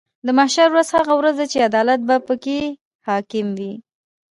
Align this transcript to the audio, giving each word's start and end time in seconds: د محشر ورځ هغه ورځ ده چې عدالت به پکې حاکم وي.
د 0.25 0.27
محشر 0.37 0.67
ورځ 0.71 0.87
هغه 0.97 1.13
ورځ 1.19 1.35
ده 1.39 1.45
چې 1.51 1.65
عدالت 1.69 1.99
به 2.07 2.15
پکې 2.27 2.59
حاکم 3.07 3.47
وي. 3.57 3.73